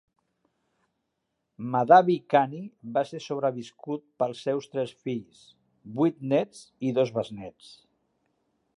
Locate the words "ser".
3.11-3.21